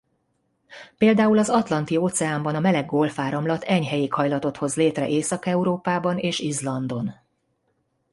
[0.97, 7.13] Például az Atlanti-óceánban a meleg Golf-áramlat enyhe éghajlatot hoz létre Észak-Európában és Izlandon.